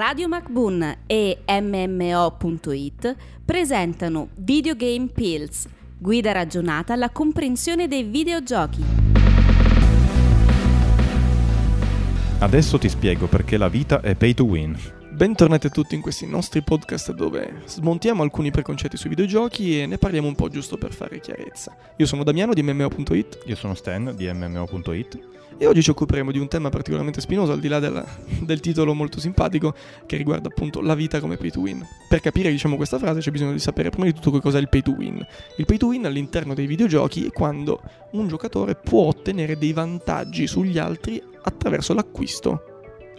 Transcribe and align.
Radio 0.00 0.28
MacBoon 0.28 0.96
e 1.06 1.40
MMO.it 1.46 3.16
presentano 3.44 4.28
Videogame 4.36 5.08
Pills, 5.08 5.68
guida 5.98 6.32
ragionata 6.32 6.94
alla 6.94 7.10
comprensione 7.10 7.86
dei 7.86 8.04
videogiochi. 8.04 8.82
Adesso 12.38 12.78
ti 12.78 12.88
spiego 12.88 13.26
perché 13.26 13.58
la 13.58 13.68
vita 13.68 14.00
è 14.00 14.14
pay 14.14 14.32
to 14.32 14.44
win. 14.44 14.99
Bentornati 15.20 15.66
a 15.66 15.70
tutti 15.70 15.94
in 15.94 16.00
questi 16.00 16.26
nostri 16.26 16.62
podcast 16.62 17.12
dove 17.12 17.60
smontiamo 17.66 18.22
alcuni 18.22 18.50
preconcetti 18.50 18.96
sui 18.96 19.10
videogiochi 19.10 19.78
e 19.78 19.84
ne 19.84 19.98
parliamo 19.98 20.26
un 20.26 20.34
po' 20.34 20.48
giusto 20.48 20.78
per 20.78 20.94
fare 20.94 21.20
chiarezza. 21.20 21.76
Io 21.96 22.06
sono 22.06 22.24
Damiano 22.24 22.54
di 22.54 22.62
MMO.it 22.62 23.40
Io 23.44 23.54
sono 23.54 23.74
Stan 23.74 24.14
di 24.16 24.32
MMO.it 24.32 25.18
e 25.58 25.66
oggi 25.66 25.82
ci 25.82 25.90
occuperemo 25.90 26.32
di 26.32 26.38
un 26.38 26.48
tema 26.48 26.70
particolarmente 26.70 27.20
spinoso, 27.20 27.52
al 27.52 27.60
di 27.60 27.68
là 27.68 27.78
del, 27.80 28.02
del 28.40 28.60
titolo 28.60 28.94
molto 28.94 29.20
simpatico, 29.20 29.74
che 30.06 30.16
riguarda 30.16 30.48
appunto 30.48 30.80
la 30.80 30.94
vita 30.94 31.20
come 31.20 31.36
pay 31.36 31.50
to 31.50 31.60
win. 31.60 31.86
Per 32.08 32.20
capire 32.20 32.50
diciamo 32.50 32.76
questa 32.76 32.98
frase 32.98 33.20
c'è 33.20 33.30
bisogno 33.30 33.52
di 33.52 33.58
sapere 33.58 33.90
prima 33.90 34.06
di 34.06 34.14
tutto 34.14 34.30
che 34.30 34.40
cos'è 34.40 34.58
il 34.58 34.70
pay 34.70 34.80
to 34.80 34.92
win. 34.92 35.22
Il 35.56 35.66
pay 35.66 35.76
to 35.76 35.88
win 35.88 36.06
all'interno 36.06 36.54
dei 36.54 36.66
videogiochi 36.66 37.26
è 37.26 37.30
quando 37.30 37.82
un 38.12 38.26
giocatore 38.26 38.74
può 38.74 39.08
ottenere 39.08 39.58
dei 39.58 39.74
vantaggi 39.74 40.46
sugli 40.46 40.78
altri 40.78 41.22
attraverso 41.42 41.92
l'acquisto 41.92 42.62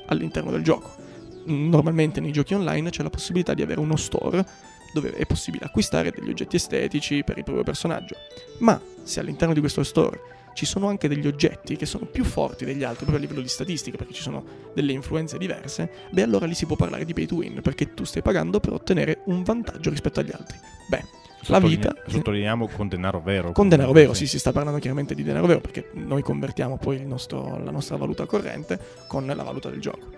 all'interno 0.08 0.50
del 0.50 0.64
gioco. 0.64 1.10
Normalmente 1.46 2.20
nei 2.20 2.32
giochi 2.32 2.54
online 2.54 2.90
c'è 2.90 3.04
la 3.04 3.10
possibilità 3.10 3.54
di 3.54 3.62
avere 3.62 3.80
uno 3.80 3.96
store 3.96 4.46
dove 4.94 5.14
è 5.14 5.26
possibile 5.26 5.66
acquistare 5.66 6.12
degli 6.12 6.30
oggetti 6.30 6.58
estetici 6.58 7.24
per 7.24 7.38
il 7.38 7.44
proprio 7.44 7.64
personaggio. 7.64 8.16
Ma 8.60 8.80
se 9.04 9.20
all'interno 9.20 9.54
di 9.54 9.60
questo 9.60 9.84
store 9.84 10.40
ci 10.54 10.66
sono 10.66 10.88
anche 10.88 11.08
degli 11.08 11.28
oggetti 11.28 11.78
che 11.78 11.86
sono 11.86 12.06
più 12.06 12.24
forti 12.24 12.66
degli 12.66 12.84
altri, 12.84 13.06
proprio 13.06 13.18
a 13.18 13.22
livello 13.22 13.42
di 13.42 13.48
statistica, 13.48 13.98
perché 13.98 14.14
ci 14.14 14.22
sono 14.22 14.44
delle 14.74 14.92
influenze 14.92 15.38
diverse, 15.38 15.90
beh 16.12 16.24
allora 16.24 16.46
lì 16.46 16.54
si 16.54 16.66
può 16.66 16.76
parlare 16.76 17.06
di 17.06 17.14
pay 17.14 17.26
to 17.26 17.36
win, 17.36 17.62
perché 17.62 17.94
tu 17.94 18.04
stai 18.04 18.22
pagando 18.22 18.60
per 18.60 18.74
ottenere 18.74 19.22
un 19.28 19.44
vantaggio 19.44 19.90
rispetto 19.90 20.20
agli 20.20 20.32
altri. 20.34 20.58
Beh, 20.90 21.04
la 21.48 21.60
vita... 21.60 21.96
Sottolineiamo 22.06 22.68
con 22.68 22.88
denaro 22.88 23.22
vero. 23.22 23.52
Con 23.52 23.70
denaro 23.70 23.92
vero, 23.92 24.14
sì, 24.14 24.28
si 24.28 24.40
sta 24.40 24.52
parlando 24.52 24.80
chiaramente 24.80 25.16
di 25.16 25.24
denaro 25.24 25.48
vero, 25.48 25.62
perché 25.62 25.90
noi 25.94 26.22
convertiamo 26.22 26.78
poi 26.78 27.06
nostro, 27.06 27.62
la 27.64 27.72
nostra 27.72 27.98
valuta 27.98 28.26
corrente 28.26 28.80
con 29.08 29.26
la 29.26 29.44
valuta 29.44 29.70
del 29.70 29.80
gioco. 29.80 30.10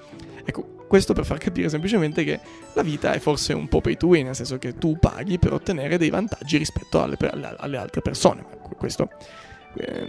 Ecco, 0.45 0.85
questo 0.87 1.13
per 1.13 1.25
far 1.25 1.37
capire 1.37 1.69
semplicemente 1.69 2.23
che 2.23 2.39
la 2.73 2.83
vita 2.83 3.13
è 3.13 3.19
forse 3.19 3.53
un 3.53 3.67
po' 3.67 3.81
pay 3.81 3.95
to 3.95 4.07
win, 4.07 4.25
nel 4.25 4.35
senso 4.35 4.57
che 4.57 4.77
tu 4.77 4.97
paghi 4.99 5.39
per 5.39 5.53
ottenere 5.53 5.97
dei 5.97 6.09
vantaggi 6.09 6.57
rispetto 6.57 7.01
alle, 7.01 7.17
alle, 7.57 7.77
altre 7.77 8.01
persone. 8.01 8.45
Questo 8.77 9.09
eh, 9.75 10.07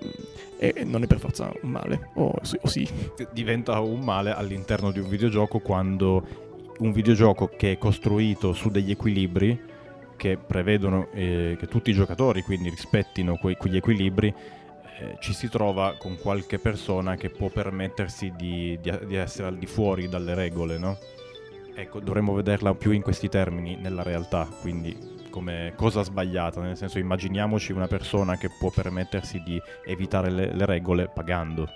e 0.59 0.84
non 0.84 1.03
è 1.03 1.06
per 1.06 1.19
forza 1.19 1.53
un 1.62 1.71
male, 1.71 2.11
o, 2.15 2.34
o 2.61 2.69
sì. 2.69 2.89
Diventa 3.33 3.81
un 3.81 4.01
male 4.01 4.33
all'interno 4.33 4.91
di 4.91 4.99
un 4.99 5.09
videogioco 5.09 5.61
quando 5.61 6.43
un 6.78 6.93
videogioco 6.93 7.51
che 7.56 7.73
è 7.73 7.78
costruito 7.78 8.53
su 8.53 8.69
degli 8.69 8.91
equilibri 8.91 9.73
che 10.17 10.37
prevedono 10.37 11.09
eh, 11.12 11.57
che 11.59 11.67
tutti 11.67 11.91
i 11.91 11.95
giocatori 11.95 12.43
quindi 12.43 12.69
rispettino 12.69 13.37
que- 13.37 13.57
quegli 13.57 13.77
equilibri 13.77 14.34
eh, 14.98 15.17
ci 15.19 15.33
si 15.33 15.48
trova 15.48 15.97
con 15.98 16.17
qualche 16.19 16.59
persona 16.59 17.17
che 17.17 17.31
può 17.31 17.48
permettersi 17.48 18.33
di, 18.37 18.79
di, 18.81 18.93
di 19.06 19.17
essere 19.17 19.48
al 19.48 19.56
di 19.56 19.67
fuori 19.67 20.09
dalle 20.09 20.34
regole, 20.34 20.79
no? 20.79 20.98
Ecco, 21.75 21.98
dovremmo 21.98 22.33
vederla 22.33 22.75
più 22.75 22.93
in 22.93 23.03
questi 23.03 23.29
termini 23.29 23.77
nella 23.77 24.05
realtà, 24.05 24.48
quindi 24.61 24.97
come 25.35 25.73
cosa 25.75 26.05
sbagliata, 26.05 26.61
nel 26.61 26.77
senso 26.77 27.01
immaginiamoci 27.01 27.73
una 27.73 27.89
persona 27.89 28.37
che 28.37 28.49
può 28.57 28.71
permettersi 28.71 29.43
di 29.43 29.61
evitare 29.85 30.31
le, 30.31 30.55
le 30.55 30.65
regole 30.65 31.11
pagando. 31.13 31.69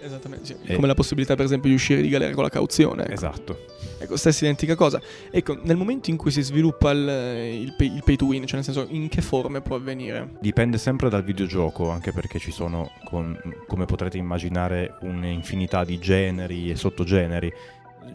Esattamente, 0.00 0.46
sì. 0.46 0.56
e... 0.64 0.74
come 0.76 0.86
la 0.86 0.94
possibilità 0.94 1.34
per 1.34 1.44
esempio 1.44 1.68
di 1.68 1.74
uscire 1.74 2.00
di 2.00 2.08
galera 2.08 2.32
con 2.32 2.44
la 2.44 2.48
cauzione. 2.48 3.02
Ecco. 3.02 3.12
Esatto. 3.12 3.64
Ecco, 3.98 4.16
stessa 4.16 4.44
identica 4.44 4.76
cosa. 4.76 5.00
Ecco, 5.32 5.58
nel 5.62 5.76
momento 5.76 6.10
in 6.10 6.16
cui 6.16 6.30
si 6.30 6.42
sviluppa 6.42 6.92
il, 6.92 7.00
il, 7.00 7.74
pay, 7.76 7.92
il, 7.92 8.02
pay, 8.04 8.14
to 8.14 8.26
win, 8.26 8.46
cioè 8.46 8.62
nel 8.62 8.64
senso 8.64 8.86
in 8.88 9.08
che 9.08 9.20
forme 9.20 9.62
può 9.62 9.74
avvenire? 9.74 10.34
Dipende 10.40 10.78
sempre 10.78 11.08
dal 11.08 11.24
videogioco, 11.24 11.90
anche 11.90 12.12
perché 12.12 12.38
ci 12.38 12.52
sono, 12.52 12.92
con, 13.02 13.36
come 13.66 13.84
potrete 13.84 14.16
immaginare, 14.16 14.94
un'infinità 15.00 15.84
di 15.84 15.98
generi 15.98 16.70
e 16.70 16.76
sottogeneri 16.76 17.52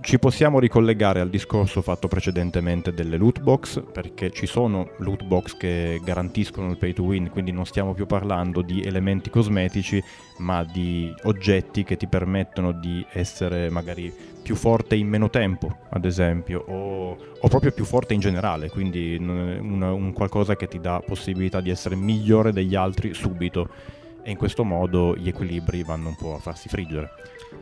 ci 0.01 0.19
possiamo 0.19 0.59
ricollegare 0.59 1.19
al 1.19 1.29
discorso 1.29 1.81
fatto 1.81 2.07
precedentemente 2.07 2.93
delle 2.93 3.17
loot 3.17 3.41
box, 3.41 3.83
perché 3.91 4.31
ci 4.31 4.45
sono 4.45 4.91
loot 4.99 5.23
box 5.23 5.57
che 5.57 5.99
garantiscono 6.03 6.69
il 6.69 6.77
pay 6.77 6.93
to 6.93 7.03
win, 7.03 7.29
quindi 7.29 7.51
non 7.51 7.65
stiamo 7.65 7.93
più 7.93 8.05
parlando 8.05 8.61
di 8.61 8.81
elementi 8.83 9.29
cosmetici, 9.29 10.01
ma 10.37 10.63
di 10.63 11.13
oggetti 11.23 11.83
che 11.83 11.97
ti 11.97 12.07
permettono 12.07 12.71
di 12.71 13.05
essere 13.11 13.69
magari 13.69 14.13
più 14.41 14.55
forte 14.55 14.95
in 14.95 15.07
meno 15.07 15.29
tempo, 15.29 15.79
ad 15.89 16.05
esempio, 16.05 16.63
o, 16.67 17.17
o 17.39 17.47
proprio 17.49 17.71
più 17.71 17.83
forte 17.83 18.13
in 18.13 18.21
generale, 18.21 18.69
quindi 18.69 19.17
un, 19.19 19.81
un 19.81 20.13
qualcosa 20.13 20.55
che 20.55 20.67
ti 20.67 20.79
dà 20.79 21.01
possibilità 21.05 21.59
di 21.59 21.69
essere 21.69 21.95
migliore 21.95 22.53
degli 22.53 22.75
altri 22.75 23.13
subito 23.13 23.95
e 24.27 24.31
in 24.31 24.35
questo 24.37 24.65
modo 24.65 25.15
gli 25.15 25.29
equilibri 25.29 25.83
vanno 25.83 26.09
un 26.09 26.15
po' 26.17 26.35
a 26.35 26.39
farsi 26.39 26.67
friggere. 26.67 27.11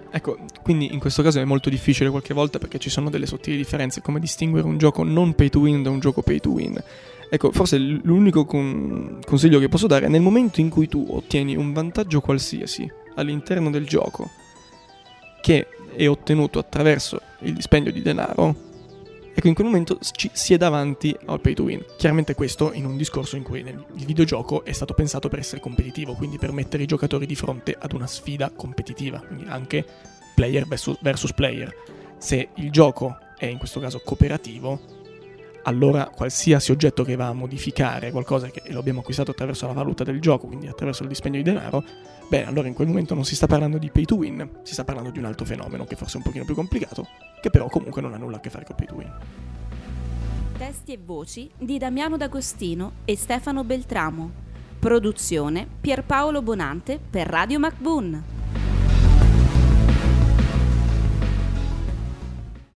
Ecco, 0.09 0.40
quindi 0.64 0.92
in 0.92 1.00
questo 1.00 1.22
caso 1.22 1.40
è 1.40 1.46
molto 1.46 1.70
difficile 1.70 2.09
qualche 2.09 2.34
volta 2.34 2.58
perché 2.58 2.80
ci 2.80 2.90
sono 2.90 3.12
delle 3.12 3.28
sottili 3.28 3.56
differenze 3.56 4.02
come 4.02 4.20
distinguere 4.20 4.66
un 4.66 4.80
gioco 4.80 5.03
non 5.03 5.36
pay 5.36 5.50
to 5.50 5.59
win 5.59 5.84
da 5.84 5.92
un 5.92 6.00
gioco 6.00 6.24
pay 6.24 6.40
to 6.40 6.50
win. 6.50 6.84
Ecco, 7.30 7.52
forse 7.52 7.78
l'unico 7.78 8.46
con- 8.46 9.20
consiglio 9.24 9.59
che 9.59 9.70
posso 9.70 9.86
dare 9.86 10.08
è 10.08 10.09
nel 10.09 10.22
momento 10.22 10.59
in 10.59 10.70
cui 10.70 10.88
tu 10.88 11.06
ottieni 11.08 11.56
un 11.56 11.72
vantaggio 11.72 12.20
qualsiasi 12.20 12.92
all'interno 13.14 13.70
del 13.70 13.86
gioco 13.86 14.28
che 15.44 15.68
è 15.96 16.08
ottenuto 16.08 16.58
attraverso 16.58 17.22
il 17.42 17.53
dispendio 17.53 17.92
di 17.92 18.02
denaro, 18.02 18.56
ecco 19.35 19.47
in 19.47 19.53
quel 19.53 19.68
momento 19.68 20.00
ci 20.13 20.29
si 20.34 20.53
è 20.53 20.57
davanti 20.57 21.16
al 21.25 21.41
pay 21.41 21.53
to 21.53 21.63
win. 21.63 21.84
Chiaramente 21.97 22.34
questo 22.34 22.72
in 22.72 22.85
un 22.85 22.96
discorso 22.96 23.35
in 23.35 23.44
cui 23.44 23.59
il 23.59 24.06
videogioco 24.06 24.63
è 24.63 24.72
stato 24.72 24.94
pensato 24.94 25.28
per 25.28 25.40
essere 25.40 25.59
competitivo, 25.62 26.13
quindi 26.13 26.38
per 26.38 26.53
mettere 26.53 26.84
i 26.84 26.88
giocatori 26.88 27.25
di 27.25 27.35
fronte 27.35 27.75
ad 27.78 27.91
una 27.91 28.07
sfida 28.07 28.51
competitiva, 28.56 29.19
quindi 29.19 29.46
anche 29.47 29.85
player 30.34 30.66
versus, 30.66 30.97
versus 31.01 31.34
player. 31.34 31.73
Se 32.18 32.50
il 32.56 32.72
gioco 32.72 33.18
è 33.38 33.46
in 33.46 33.57
questo 33.57 33.79
caso 33.79 34.01
cooperativo, 34.03 34.94
allora 35.66 36.09
qualsiasi 36.09 36.72
oggetto 36.72 37.03
che 37.03 37.16
va 37.16 37.28
a 37.28 37.34
modificare 37.34 38.12
qualcosa 38.12 38.50
che 38.50 38.64
lo 38.68 38.80
abbiamo 38.80 39.00
acquistato 39.00 39.31
attraverso 39.31 39.68
la 39.68 39.74
valuta 39.74 40.03
del 40.03 40.20
gioco, 40.20 40.48
quindi 40.48 40.68
attraverso 40.68 41.03
il 41.03 41.09
dispendio 41.09 41.42
di 41.42 41.52
denaro, 41.52 41.84
beh, 42.28 42.46
allora 42.46 42.68
in 42.68 42.74
quel 42.74 42.88
momento 42.88 43.14
non 43.14 43.26
si 43.26 43.36
sta 43.36 43.48
parlando 43.48 43.78
di 43.78 43.90
pay 43.90 44.06
to 44.06 44.16
win, 44.16 44.50
si 44.64 44.74
sta 44.74 44.84
parlando 44.84 45.09
di 45.09 45.20
un 45.20 45.26
altro 45.26 45.46
fenomeno 45.46 45.86
che 45.86 45.96
forse 45.96 46.16
è 46.16 46.18
un 46.18 46.24
pochino 46.24 46.46
più 46.46 46.56
complicato, 46.56 47.08
che 47.42 47.50
però 47.50 47.68
comunque 47.68 48.02
non 48.02 48.14
ha 48.14 48.18
nulla 48.18 48.38
a 48.38 48.40
che 48.40 48.50
fare 48.50 48.66
con 48.66 48.76
pay 48.76 48.88
to 48.88 48.96
win. 48.96 49.12
Testi 50.58 50.94
e 50.94 51.00
voci 51.03 51.50
di 51.58 51.78
Damiano 51.78 52.16
D'Agostino 52.16 52.94
e 53.03 53.18
Stefano 53.18 53.64
Beltramo. 53.64 54.44
Produzione 54.80 55.68
Pierpaolo 55.82 56.42
Bonante 56.42 57.00
per 57.09 57.28
Radio 57.28 57.59
MacBoon. 57.59 58.34